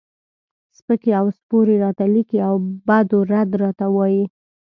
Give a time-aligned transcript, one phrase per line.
[0.77, 2.55] سپکې او سپورې راته لیکي او
[2.87, 4.23] بد و رد راته وایي.